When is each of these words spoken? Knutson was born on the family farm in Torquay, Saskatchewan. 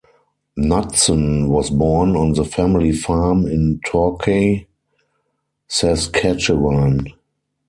Knutson 0.57 1.47
was 1.47 1.69
born 1.69 2.15
on 2.15 2.33
the 2.33 2.43
family 2.43 2.91
farm 2.91 3.45
in 3.45 3.79
Torquay, 3.85 4.65
Saskatchewan. 5.67 7.05